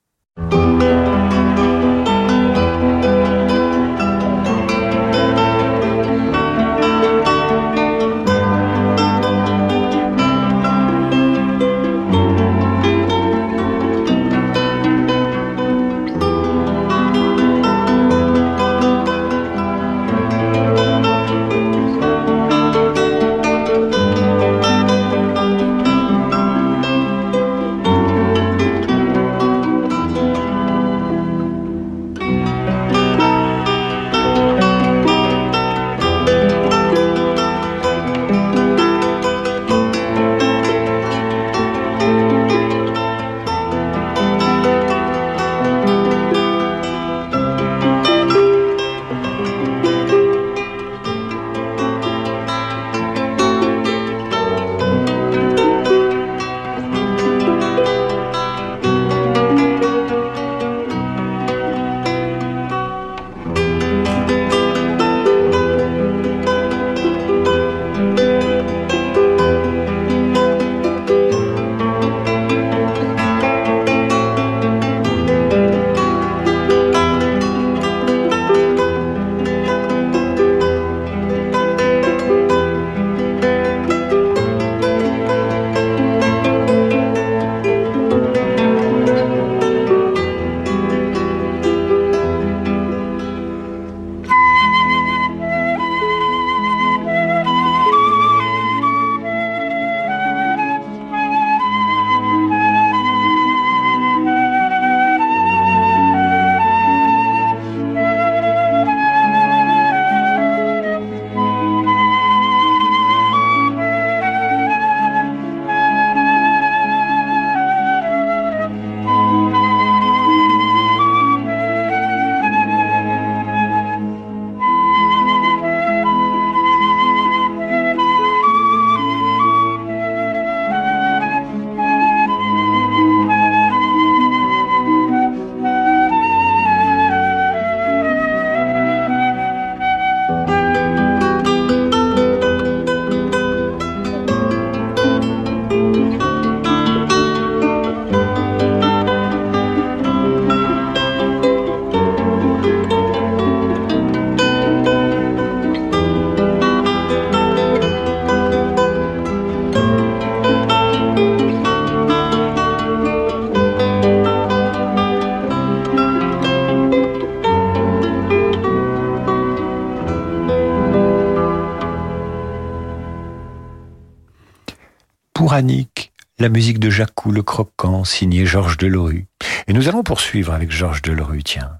La 176.38 176.48
musique 176.48 176.78
de 176.78 176.88
Jacou 176.88 177.32
le 177.32 177.42
Croquant, 177.42 178.04
signé 178.04 178.46
Georges 178.46 178.76
Delerue. 178.76 179.26
Et 179.66 179.72
nous 179.72 179.88
allons 179.88 180.04
poursuivre 180.04 180.52
avec 180.52 180.70
Georges 180.70 181.02
Delerue, 181.02 181.42
tiens. 181.42 181.78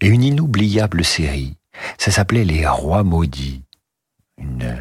Et 0.00 0.08
une 0.08 0.24
inoubliable 0.24 1.04
série. 1.04 1.56
Ça 1.98 2.10
s'appelait 2.10 2.44
Les 2.44 2.66
Rois 2.66 3.04
Maudits. 3.04 3.62
Une, 4.38 4.80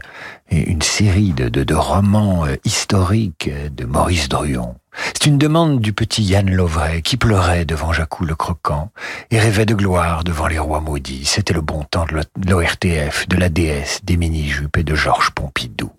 une 0.51 0.81
série 0.81 1.33
de, 1.33 1.47
de, 1.47 1.75
romans 1.75 2.45
euh, 2.45 2.55
historiques 2.65 3.49
de 3.49 3.85
Maurice 3.85 4.27
Druon. 4.27 4.75
C'est 5.13 5.27
une 5.27 5.37
demande 5.37 5.79
du 5.79 5.93
petit 5.93 6.23
Yann 6.23 6.49
Lovray 6.49 7.01
qui 7.01 7.15
pleurait 7.15 7.63
devant 7.63 7.93
Jacou 7.93 8.25
le 8.25 8.35
Croquant 8.35 8.91
et 9.31 9.39
rêvait 9.39 9.65
de 9.65 9.75
gloire 9.75 10.25
devant 10.25 10.47
les 10.47 10.59
rois 10.59 10.81
maudits. 10.81 11.23
C'était 11.23 11.53
le 11.53 11.61
bon 11.61 11.83
temps 11.83 12.05
de 12.05 12.49
l'ORTF, 12.49 13.29
de 13.29 13.37
la 13.37 13.47
déesse, 13.47 14.01
des 14.03 14.17
mini-jupes 14.17 14.75
et 14.75 14.83
de 14.83 14.95
Georges 14.95 15.31
Pompidou. 15.31 15.91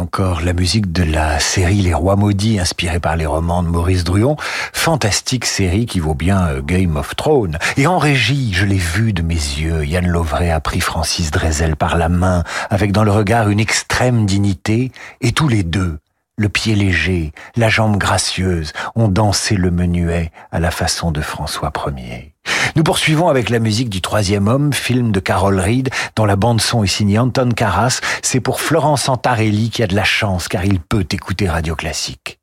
Encore 0.00 0.40
la 0.40 0.54
musique 0.54 0.92
de 0.92 1.02
la 1.02 1.38
série 1.38 1.82
Les 1.82 1.92
Rois 1.92 2.16
Maudits, 2.16 2.58
inspirée 2.58 3.00
par 3.00 3.16
les 3.16 3.26
romans 3.26 3.62
de 3.62 3.68
Maurice 3.68 4.02
Druon. 4.02 4.36
Fantastique 4.72 5.44
série 5.44 5.84
qui 5.84 6.00
vaut 6.00 6.14
bien 6.14 6.46
euh, 6.48 6.62
Game 6.62 6.96
of 6.96 7.14
Thrones. 7.16 7.58
Et 7.76 7.86
en 7.86 7.98
régie, 7.98 8.52
je 8.54 8.64
l'ai 8.64 8.78
vu 8.78 9.12
de 9.12 9.20
mes 9.20 9.34
yeux, 9.34 9.84
Yann 9.84 10.06
Lovray 10.06 10.50
a 10.50 10.60
pris 10.60 10.80
Francis 10.80 11.30
Drezel 11.30 11.76
par 11.76 11.98
la 11.98 12.08
main, 12.08 12.44
avec 12.70 12.92
dans 12.92 13.04
le 13.04 13.12
regard 13.12 13.50
une 13.50 13.60
extrême 13.60 14.24
dignité, 14.24 14.90
et 15.20 15.32
tous 15.32 15.48
les 15.48 15.64
deux, 15.64 15.98
le 16.40 16.48
pied 16.48 16.74
léger, 16.74 17.32
la 17.54 17.68
jambe 17.68 17.98
gracieuse, 17.98 18.72
ont 18.94 19.08
dansé 19.08 19.56
le 19.56 19.70
menuet 19.70 20.32
à 20.50 20.58
la 20.58 20.70
façon 20.70 21.10
de 21.10 21.20
François 21.20 21.70
Ier. 21.94 22.32
Nous 22.76 22.82
poursuivons 22.82 23.28
avec 23.28 23.50
la 23.50 23.58
musique 23.58 23.90
du 23.90 24.00
Troisième 24.00 24.48
Homme, 24.48 24.72
film 24.72 25.12
de 25.12 25.20
Carol 25.20 25.60
Reed, 25.60 25.90
dont 26.16 26.24
la 26.24 26.36
bande-son 26.36 26.82
est 26.82 26.86
signée 26.86 27.18
Anton 27.18 27.50
Karas. 27.54 28.00
C'est 28.22 28.40
pour 28.40 28.62
Florence 28.62 29.10
Antarelli 29.10 29.68
qui 29.68 29.82
a 29.82 29.86
de 29.86 29.94
la 29.94 30.04
chance, 30.04 30.48
car 30.48 30.64
il 30.64 30.80
peut 30.80 31.06
écouter 31.10 31.46
Radio 31.46 31.76
Classique. 31.76 32.39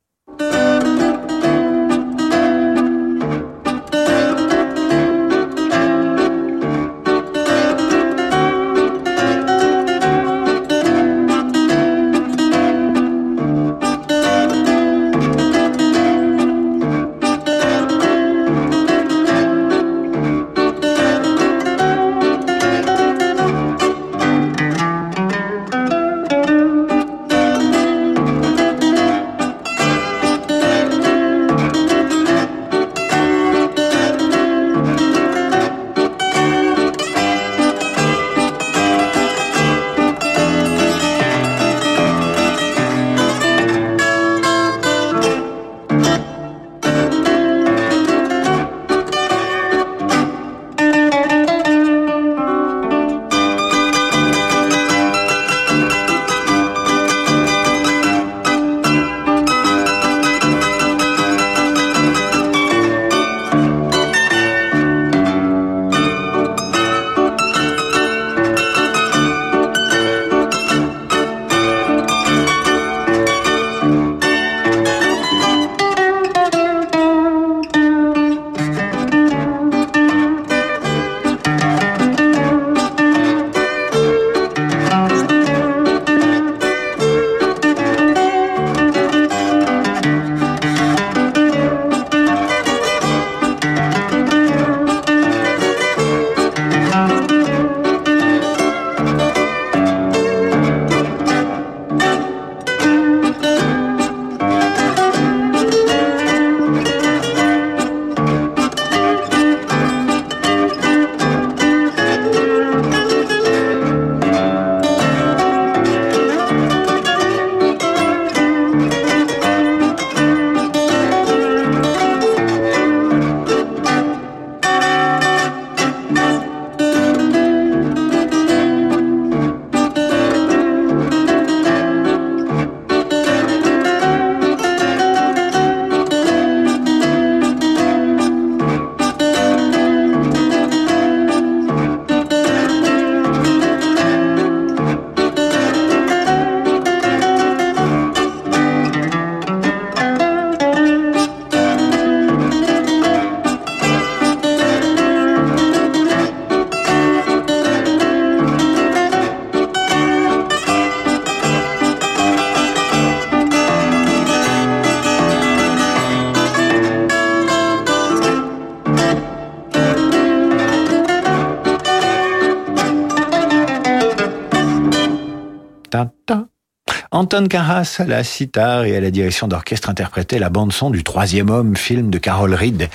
Anton 177.27 177.47
Karas 177.47 177.97
à 177.99 178.05
la 178.05 178.23
sitar 178.23 178.85
et 178.85 178.95
à 178.95 179.01
la 179.01 179.11
direction 179.11 179.49
d'orchestre 179.49 179.89
interprétait 179.89 180.39
la 180.39 180.49
bande-son 180.49 180.91
du 180.91 181.03
Troisième 181.03 181.49
Homme, 181.49 181.75
film 181.75 182.09
de 182.09 182.19
Carol 182.19 182.53
Reed. 182.53 182.87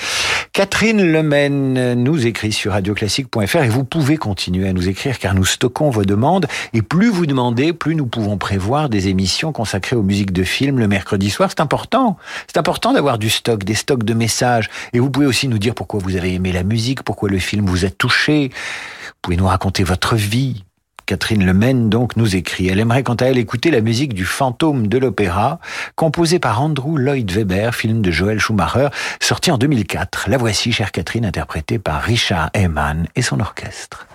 Catherine 0.54 1.02
Lemaine 1.02 2.02
nous 2.02 2.26
écrit 2.26 2.50
sur 2.50 2.72
radioclassique.fr 2.72 3.56
et 3.56 3.68
vous 3.68 3.84
pouvez 3.84 4.16
continuer 4.16 4.66
à 4.66 4.72
nous 4.72 4.88
écrire 4.88 5.18
car 5.18 5.34
nous 5.34 5.44
stockons 5.44 5.90
vos 5.90 6.06
demandes 6.06 6.46
et 6.72 6.80
plus 6.80 7.10
vous 7.10 7.26
demandez, 7.26 7.74
plus 7.74 7.94
nous 7.94 8.06
pouvons 8.06 8.38
prévoir 8.38 8.88
des 8.88 9.08
émissions 9.08 9.52
consacrées 9.52 9.96
aux 9.96 10.02
musiques 10.02 10.32
de 10.32 10.44
films 10.44 10.78
le 10.78 10.88
mercredi 10.88 11.28
soir. 11.28 11.50
C'est 11.50 11.60
important. 11.60 12.16
C'est 12.46 12.56
important 12.56 12.94
d'avoir 12.94 13.18
du 13.18 13.28
stock, 13.28 13.64
des 13.64 13.74
stocks 13.74 14.02
de 14.02 14.14
messages. 14.14 14.70
Et 14.94 14.98
vous 14.98 15.10
pouvez 15.10 15.26
aussi 15.26 15.46
nous 15.46 15.58
dire 15.58 15.74
pourquoi 15.74 16.00
vous 16.00 16.16
avez 16.16 16.32
aimé 16.32 16.52
la 16.52 16.62
musique, 16.62 17.02
pourquoi 17.02 17.28
le 17.28 17.38
film 17.38 17.66
vous 17.66 17.84
a 17.84 17.90
touché. 17.90 18.48
Vous 18.48 19.12
pouvez 19.20 19.36
nous 19.36 19.46
raconter 19.46 19.84
votre 19.84 20.16
vie, 20.16 20.64
Catherine 21.06 21.44
Lemaine 21.44 21.88
donc 21.88 22.16
nous 22.16 22.36
écrit. 22.36 22.68
Elle 22.68 22.80
aimerait 22.80 23.02
quant 23.02 23.14
à 23.14 23.26
elle 23.26 23.38
écouter 23.38 23.70
la 23.70 23.80
musique 23.80 24.14
du 24.14 24.24
fantôme 24.24 24.86
de 24.86 24.98
l'opéra, 24.98 25.58
composée 25.96 26.38
par 26.38 26.62
Andrew 26.62 26.96
Lloyd 26.96 27.30
Webber, 27.30 27.70
film 27.72 28.02
de 28.02 28.10
Joel 28.10 28.38
Schumacher, 28.38 28.88
sorti 29.20 29.50
en 29.50 29.58
2004. 29.58 30.28
La 30.28 30.38
voici, 30.38 30.72
chère 30.72 30.92
Catherine, 30.92 31.24
interprétée 31.24 31.78
par 31.78 32.02
Richard 32.02 32.50
Heyman 32.54 33.06
et 33.16 33.22
son 33.22 33.40
orchestre. 33.40 34.06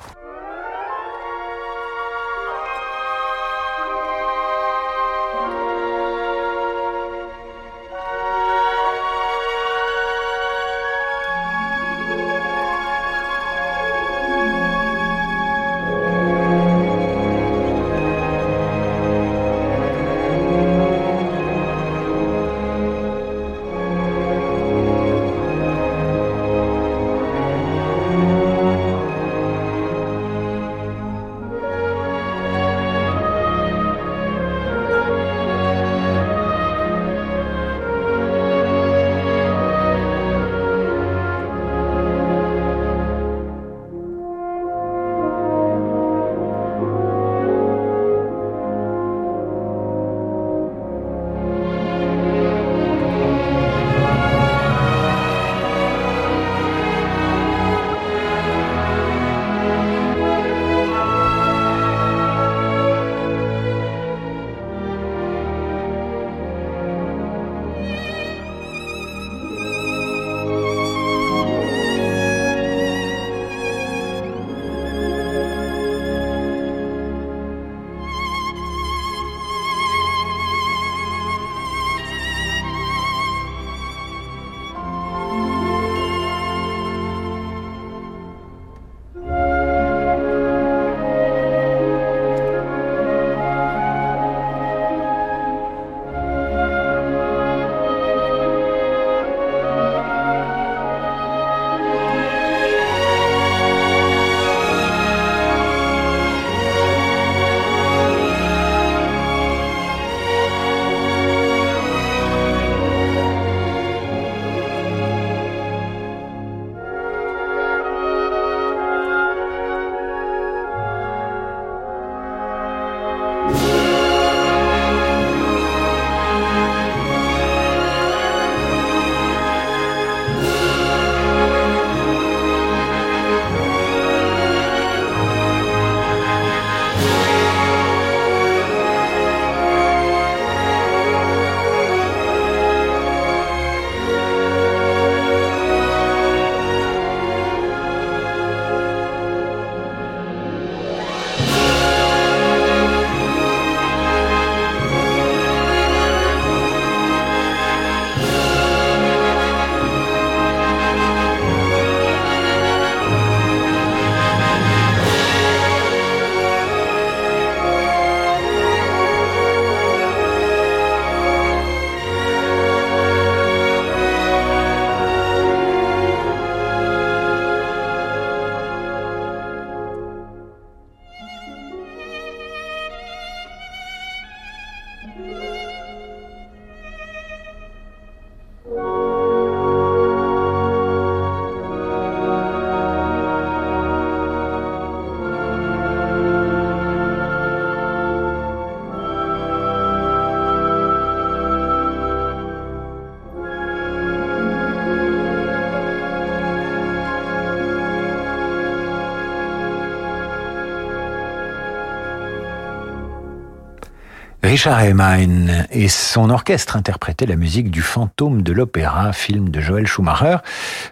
Richard 214.58 214.82
Heyman 214.82 215.68
et 215.70 215.88
son 215.88 216.32
orchestre 216.32 216.78
interprétaient 216.78 217.28
la 217.28 217.36
musique 217.36 217.70
du 217.70 217.84
Fantôme 217.84 218.42
de 218.42 218.52
l'Opéra, 218.52 219.14
film 219.14 219.50
de 219.50 219.62
Joël 219.62 219.86
Schumacher, 219.86 220.38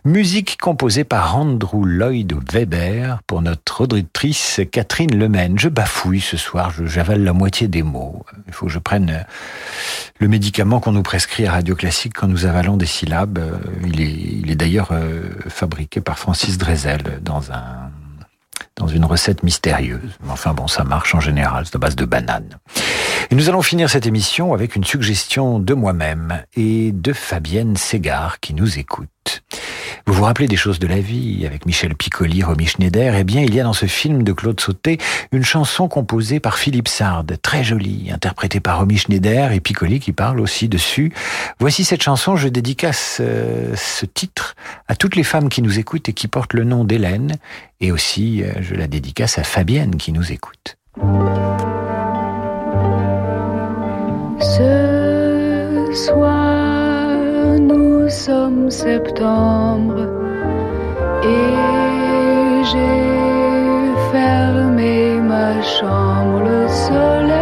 musique 0.03 0.57
composée 0.61 1.03
par 1.03 1.36
Andrew 1.36 1.84
Lloyd 1.84 2.32
Webber 2.53 3.16
pour 3.26 3.41
notre 3.41 3.82
auditrice 3.86 4.61
Catherine 4.72 5.18
Lemaine. 5.18 5.57
Je 5.57 5.68
bafouille 5.68 6.22
ce 6.22 6.38
soir, 6.38 6.74
j'avale 6.86 7.24
la 7.24 7.34
moitié 7.34 7.68
des 7.68 7.82
mots. 7.82 8.24
Il 8.45 8.53
faut 8.53 8.68
que 8.68 8.72
je 8.72 8.78
prenne 8.78 9.26
le 10.20 10.28
médicament 10.28 10.80
qu'on 10.80 10.91
nous 10.91 11.01
prescrit 11.01 11.47
à 11.47 11.53
Radio 11.53 11.76
Classique 11.76 12.13
quand 12.13 12.28
nous 12.28 12.45
avalons 12.45 12.78
des 12.78 12.86
syllabes. 12.86 13.39
Il 13.84 13.99
est, 13.99 14.13
il 14.43 14.51
est 14.51 14.55
d'ailleurs 14.55 14.89
euh, 14.91 15.24
fabriqué 15.47 16.01
par 16.01 16.20
Francis 16.20 16.59
Drezel 16.59 17.20
dans 17.24 17.51
un 17.51 17.89
dans 18.78 18.88
une 18.88 19.05
recette 19.05 19.43
mystérieuse. 19.43 20.17
Enfin 20.30 20.53
bon, 20.53 20.67
ça 20.67 20.84
marche 20.84 21.15
en 21.15 21.19
général, 21.19 21.65
c'est 21.65 21.76
à 21.76 21.80
base 21.80 21.95
de 21.95 22.05
bananes. 22.05 22.59
Et 23.32 23.36
nous 23.36 23.49
allons 23.49 23.61
finir 23.61 23.89
cette 23.89 24.05
émission 24.05 24.53
avec 24.53 24.76
une 24.76 24.84
suggestion 24.84 25.59
de 25.59 25.73
moi-même 25.73 26.43
et 26.55 26.91
de 26.91 27.13
Fabienne 27.13 27.76
Ségard 27.76 28.39
qui 28.39 28.53
nous 28.53 28.78
écoute. 28.78 29.09
Vous 30.07 30.13
vous 30.13 30.23
rappelez 30.23 30.47
des 30.47 30.55
choses 30.55 30.78
de 30.78 30.86
la 30.86 30.99
vie 30.99 31.47
avec 31.47 31.65
Michel 31.65 31.95
Piccoli, 31.95 32.43
Romy 32.43 32.67
Schneider? 32.67 33.15
Eh 33.15 33.23
bien, 33.23 33.41
il 33.41 33.55
y 33.55 33.59
a 33.59 33.63
dans 33.63 33.73
ce 33.73 33.88
film 33.88 34.21
de 34.21 34.34
Claude 34.34 34.59
Sauté 34.59 34.99
une 35.32 35.43
chanson 35.43 35.88
composée 35.88 36.39
par 36.39 36.59
Philippe 36.59 36.88
Sard, 36.88 37.26
très 37.41 37.63
jolie, 37.63 38.11
interprétée 38.11 38.59
par 38.59 38.78
Romy 38.78 38.97
Schneider 38.97 39.51
et 39.51 39.59
Piccoli 39.59 39.99
qui 39.99 40.13
parle 40.13 40.39
aussi 40.39 40.69
dessus. 40.69 41.11
Voici 41.59 41.84
cette 41.84 42.03
chanson, 42.03 42.36
je 42.36 42.47
dédicace 42.49 43.17
euh, 43.19 43.73
ce 43.76 44.05
titre 44.05 44.55
à 44.88 44.95
toutes 44.95 45.15
les 45.15 45.23
femmes 45.23 45.49
qui 45.49 45.63
nous 45.63 45.80
écoutent 45.80 46.07
et 46.07 46.13
qui 46.13 46.28
portent 46.28 46.53
le 46.53 46.65
nom 46.65 46.84
d'Hélène, 46.84 47.38
et 47.82 47.91
aussi 47.91 48.43
euh, 48.43 48.51
je 48.61 48.76
la 48.76 48.88
dédicace 48.88 49.39
à 49.39 49.43
Fabienne 49.43 49.95
qui 49.95 50.11
nous 50.11 50.32
écoute. 50.32 50.78
Ce 54.39 55.91
soir, 55.93 56.45
nous 58.06 58.12
sommes 58.12 58.70
septembre 58.70 60.08
et 61.24 62.64
j'ai 62.70 63.01
fermé 64.12 65.20
ma 65.20 65.60
chambre. 65.64 66.43
Le 66.43 66.68
soleil 66.68 67.34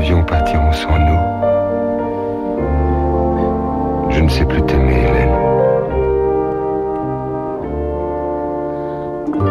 avions 0.00 0.24
partiront 0.24 0.72
sans 0.72 0.98
nous. 0.98 1.22
Je 4.10 4.20
ne 4.20 4.28
sais 4.30 4.46
plus 4.46 4.62
t'aimer, 4.62 4.94
Hélène. 4.94 5.36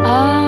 Avant 0.04 0.39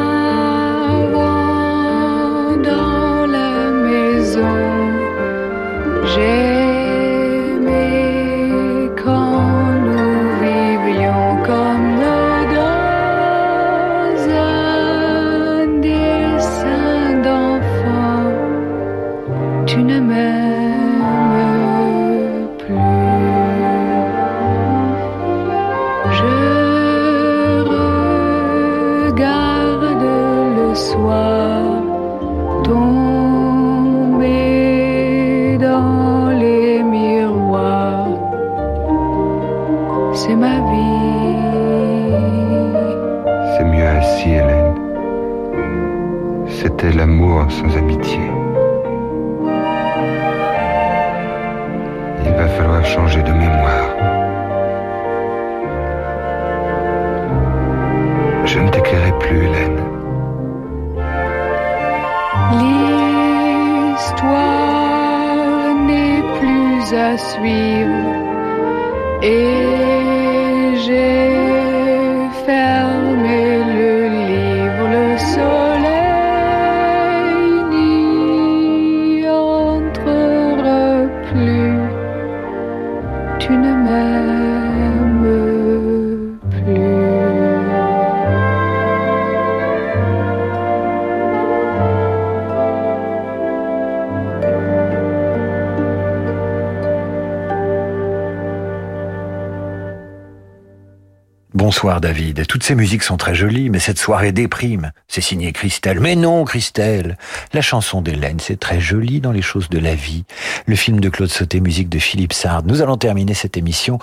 Bonsoir 101.54 102.00
David. 102.00 102.46
Toutes 102.46 102.62
ces 102.62 102.74
musiques 102.74 103.02
sont 103.02 103.16
très 103.16 103.34
jolies, 103.34 103.70
mais 103.70 103.78
cette 103.78 103.98
soirée 103.98 104.30
déprime. 104.30 104.92
C'est 105.14 105.20
signé 105.20 105.52
Christelle. 105.52 106.00
Mais 106.00 106.16
non, 106.16 106.42
Christelle. 106.46 107.18
La 107.52 107.60
chanson 107.60 108.00
d'Hélène, 108.00 108.40
c'est 108.40 108.58
très 108.58 108.80
joli 108.80 109.20
dans 109.20 109.30
les 109.30 109.42
choses 109.42 109.68
de 109.68 109.78
la 109.78 109.94
vie. 109.94 110.24
Le 110.64 110.74
film 110.74 111.00
de 111.00 111.10
Claude 111.10 111.28
Sauté, 111.28 111.60
musique 111.60 111.90
de 111.90 111.98
Philippe 111.98 112.32
Sard. 112.32 112.62
Nous 112.64 112.80
allons 112.80 112.96
terminer 112.96 113.34
cette 113.34 113.58
émission 113.58 113.98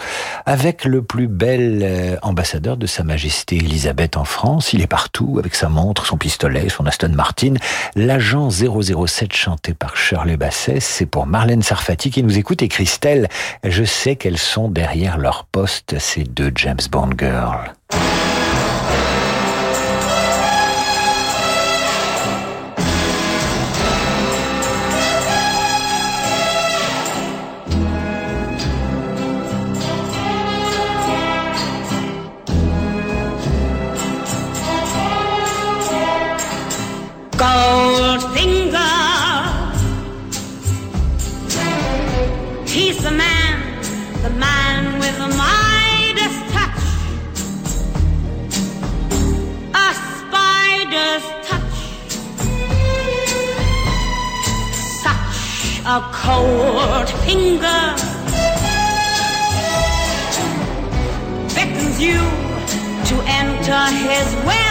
avec 0.46 0.86
le 0.86 1.02
plus 1.02 1.28
bel 1.28 1.80
euh, 1.82 2.16
ambassadeur 2.22 2.78
de 2.78 2.86
Sa 2.86 3.04
Majesté 3.04 3.56
Elisabeth 3.56 4.18
en 4.18 4.24
France. 4.24 4.72
Il 4.72 4.84
est 4.84 4.88
partout 4.88 5.38
avec 5.40 5.56
sa 5.56 5.68
montre, 5.68 6.06
son 6.06 6.18
pistolet, 6.18 6.70
son 6.70 6.86
Aston 6.86 7.14
Martin. 7.16 7.56
L'agent 7.96 8.52
007 8.52 9.34
chanté 9.34 9.74
par 9.74 9.98
Shirley 9.98 10.38
Bassès. 10.38 10.80
C'est 10.80 11.08
pour 11.08 11.26
Marlène 11.26 11.64
Sarfati 11.64 12.12
qui 12.12 12.22
nous 12.22 12.38
écoute. 12.38 12.62
Et 12.62 12.68
Christelle, 12.68 13.30
je 13.64 13.84
sais 13.84 14.16
qu'elles 14.16 14.38
sont 14.38 14.70
derrière 14.70 15.18
leur 15.18 15.46
poste, 15.46 15.98
ces 15.98 16.24
deux 16.24 16.52
James 16.54 16.78
Bond 16.92 17.14
girls. 17.18 17.74
A 55.90 56.02
cold 56.14 57.10
finger. 57.26 57.82
beckons 61.56 62.00
you 62.00 62.20
to 63.10 63.16
enter 63.26 63.84
his 64.06 64.28
web 64.46 64.69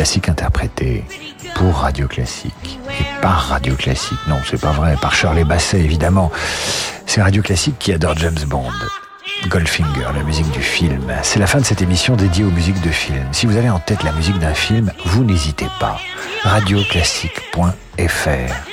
Classique 0.00 0.30
interprété 0.30 1.04
pour 1.54 1.74
Radio 1.74 2.08
Classique 2.08 2.78
et 2.88 3.20
par 3.20 3.48
Radio 3.48 3.74
Classique. 3.74 4.16
Non, 4.28 4.38
c'est 4.48 4.58
pas 4.58 4.72
vrai, 4.72 4.96
par 4.98 5.14
Shirley 5.14 5.44
Basset 5.44 5.80
évidemment. 5.80 6.32
C'est 7.04 7.20
Radio 7.20 7.42
Classique 7.42 7.78
qui 7.78 7.92
adore 7.92 8.16
James 8.16 8.38
Bond. 8.46 8.72
Goldfinger, 9.48 10.08
la 10.14 10.22
musique 10.22 10.50
du 10.52 10.62
film. 10.62 11.12
C'est 11.22 11.38
la 11.38 11.46
fin 11.46 11.60
de 11.60 11.66
cette 11.66 11.82
émission 11.82 12.16
dédiée 12.16 12.44
aux 12.44 12.50
musiques 12.50 12.80
de 12.80 12.88
film. 12.88 13.26
Si 13.32 13.44
vous 13.44 13.58
avez 13.58 13.68
en 13.68 13.78
tête 13.78 14.02
la 14.02 14.12
musique 14.12 14.38
d'un 14.38 14.54
film, 14.54 14.90
vous 15.04 15.22
n'hésitez 15.22 15.68
pas. 15.78 15.98
Radioclassique.fr 16.44 18.69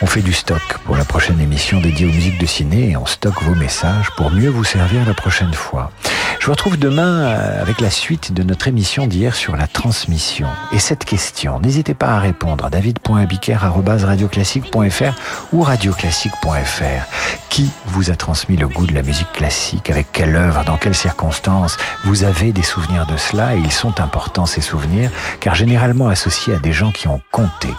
on 0.00 0.06
fait 0.06 0.22
du 0.22 0.32
stock 0.32 0.78
pour 0.84 0.96
la 0.96 1.04
prochaine 1.04 1.40
émission 1.40 1.80
dédiée 1.80 2.06
aux 2.06 2.12
musiques 2.12 2.40
de 2.40 2.46
ciné 2.46 2.90
et 2.90 2.96
on 2.96 3.06
stocke 3.06 3.42
vos 3.42 3.54
messages 3.54 4.10
pour 4.16 4.30
mieux 4.30 4.48
vous 4.48 4.64
servir 4.64 5.06
la 5.06 5.14
prochaine 5.14 5.54
fois. 5.54 5.92
Je 6.38 6.46
vous 6.46 6.52
retrouve 6.52 6.78
demain 6.78 7.22
euh, 7.22 7.60
avec 7.60 7.80
la 7.80 7.90
suite 7.90 8.32
de 8.32 8.44
notre 8.44 8.68
émission 8.68 9.08
d'hier 9.08 9.34
sur 9.34 9.56
la 9.56 9.66
transmission. 9.66 10.46
Et 10.72 10.78
cette 10.78 11.04
question, 11.04 11.58
n'hésitez 11.60 11.94
pas 11.94 12.10
à 12.10 12.20
répondre 12.20 12.64
à 12.64 12.70
david.abiker.radioclassique.fr 12.70 15.14
ou 15.52 15.62
radioclassique.fr. 15.62 17.02
Qui 17.48 17.68
vous 17.86 18.10
a 18.10 18.14
transmis 18.14 18.56
le 18.56 18.68
goût 18.68 18.86
de 18.86 18.94
la 18.94 19.02
musique 19.02 19.32
classique? 19.32 19.90
Avec 19.90 20.12
quelle 20.12 20.36
œuvre? 20.36 20.64
Dans 20.64 20.76
quelles 20.76 20.94
circonstances? 20.94 21.76
Vous 22.04 22.22
avez 22.22 22.52
des 22.52 22.62
souvenirs 22.62 23.06
de 23.06 23.16
cela 23.16 23.56
et 23.56 23.58
ils 23.58 23.72
sont 23.72 24.00
importants 24.00 24.46
ces 24.46 24.60
souvenirs 24.60 25.10
car 25.40 25.56
généralement 25.56 26.06
associés 26.08 26.54
à 26.54 26.58
des 26.58 26.72
gens 26.72 26.92
qui 26.92 27.08
ont 27.08 27.20
compté. 27.32 27.70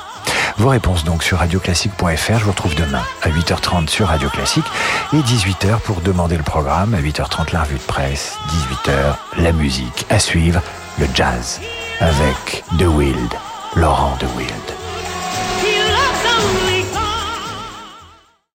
Vos 0.58 0.70
réponses 0.70 1.04
donc 1.04 1.24
sur 1.24 1.38
radioclassique.fr. 1.38 2.39
Je 2.39 2.43
vous 2.43 2.52
retrouve 2.52 2.76
demain 2.76 3.04
à 3.22 3.30
8h30 3.30 3.89
sur 3.89 4.08
Radio 4.08 4.30
Classique 4.30 4.66
et 5.14 5.18
18h 5.18 5.80
pour 5.82 6.02
demander 6.02 6.38
le 6.38 6.43
programme. 6.43 6.93
À 6.93 7.02
8h30 7.02 7.54
la 7.54 7.64
revue 7.64 7.78
de 7.78 7.84
presse, 7.84 8.38
18h 8.47 9.41
la 9.41 9.52
musique. 9.52 10.06
À 10.10 10.20
suivre 10.20 10.62
le 11.00 11.06
jazz 11.14 11.60
avec 12.00 12.64
The 12.78 12.84
Wild, 12.84 13.34
Laurent 13.76 14.16
The 14.20 14.26
Wild. 14.38 14.78